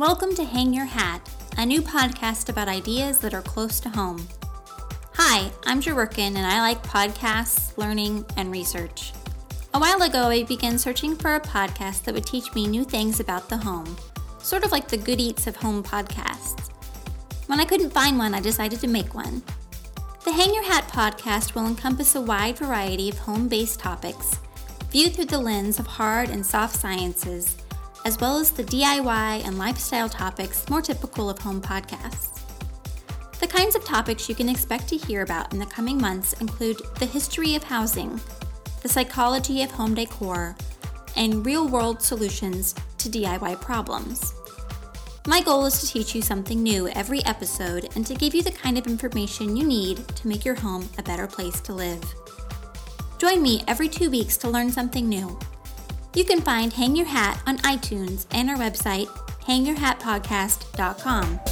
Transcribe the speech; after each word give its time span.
Welcome 0.00 0.34
to 0.36 0.44
Hang 0.44 0.72
Your 0.72 0.86
Hat, 0.86 1.20
a 1.58 1.66
new 1.66 1.82
podcast 1.82 2.48
about 2.48 2.68
ideas 2.68 3.18
that 3.18 3.34
are 3.34 3.42
close 3.42 3.80
to 3.80 3.90
home. 3.90 4.26
Hi, 5.12 5.50
I'm 5.66 5.82
Jerurkin, 5.82 6.36
and 6.36 6.38
I 6.38 6.62
like 6.62 6.82
podcasts, 6.82 7.76
learning, 7.76 8.24
and 8.38 8.50
research. 8.50 9.12
A 9.74 9.78
while 9.78 10.00
ago, 10.00 10.28
I 10.28 10.44
began 10.44 10.78
searching 10.78 11.14
for 11.14 11.34
a 11.34 11.40
podcast 11.40 12.04
that 12.04 12.14
would 12.14 12.24
teach 12.24 12.54
me 12.54 12.66
new 12.66 12.82
things 12.82 13.20
about 13.20 13.50
the 13.50 13.58
home, 13.58 13.94
sort 14.38 14.64
of 14.64 14.72
like 14.72 14.88
the 14.88 14.96
Good 14.96 15.20
Eats 15.20 15.46
of 15.46 15.56
Home 15.56 15.82
podcasts. 15.82 16.70
When 17.46 17.60
I 17.60 17.66
couldn't 17.66 17.90
find 17.90 18.16
one, 18.16 18.32
I 18.32 18.40
decided 18.40 18.80
to 18.80 18.88
make 18.88 19.14
one. 19.14 19.42
The 20.24 20.32
Hang 20.32 20.54
Your 20.54 20.64
Hat 20.64 20.88
podcast 20.88 21.54
will 21.54 21.66
encompass 21.66 22.14
a 22.14 22.22
wide 22.22 22.56
variety 22.56 23.10
of 23.10 23.18
home 23.18 23.48
based 23.48 23.80
topics, 23.80 24.38
viewed 24.90 25.12
through 25.12 25.26
the 25.26 25.38
lens 25.38 25.78
of 25.78 25.86
hard 25.86 26.30
and 26.30 26.46
soft 26.46 26.74
sciences, 26.74 27.58
as 28.04 28.18
well 28.18 28.38
as 28.38 28.50
the 28.50 28.64
DIY 28.64 29.44
and 29.46 29.58
lifestyle 29.58 30.08
topics 30.08 30.68
more 30.68 30.82
typical 30.82 31.28
of 31.28 31.38
home 31.38 31.60
podcasts. 31.60 32.40
The 33.40 33.46
kinds 33.46 33.74
of 33.74 33.84
topics 33.84 34.28
you 34.28 34.34
can 34.34 34.48
expect 34.48 34.88
to 34.88 34.96
hear 34.96 35.22
about 35.22 35.52
in 35.52 35.58
the 35.58 35.66
coming 35.66 35.98
months 35.98 36.34
include 36.34 36.80
the 36.98 37.06
history 37.06 37.54
of 37.54 37.64
housing, 37.64 38.20
the 38.82 38.88
psychology 38.88 39.62
of 39.62 39.70
home 39.70 39.94
decor, 39.94 40.56
and 41.16 41.44
real 41.44 41.68
world 41.68 42.02
solutions 42.02 42.74
to 42.98 43.08
DIY 43.08 43.60
problems. 43.60 44.34
My 45.26 45.42
goal 45.42 45.66
is 45.66 45.80
to 45.80 45.86
teach 45.86 46.14
you 46.14 46.22
something 46.22 46.62
new 46.62 46.88
every 46.88 47.24
episode 47.24 47.88
and 47.94 48.06
to 48.06 48.14
give 48.14 48.34
you 48.34 48.42
the 48.42 48.52
kind 48.52 48.78
of 48.78 48.86
information 48.86 49.56
you 49.56 49.66
need 49.66 50.06
to 50.08 50.28
make 50.28 50.44
your 50.44 50.54
home 50.54 50.88
a 50.98 51.02
better 51.02 51.26
place 51.26 51.60
to 51.62 51.74
live. 51.74 52.02
Join 53.18 53.42
me 53.42 53.62
every 53.68 53.88
two 53.88 54.10
weeks 54.10 54.36
to 54.38 54.48
learn 54.48 54.70
something 54.70 55.08
new. 55.08 55.38
You 56.14 56.24
can 56.24 56.40
find 56.40 56.72
Hang 56.72 56.96
Your 56.96 57.06
Hat 57.06 57.40
on 57.46 57.58
iTunes 57.58 58.26
and 58.32 58.50
our 58.50 58.56
website, 58.56 59.06
hangyourhatpodcast.com. 59.44 61.49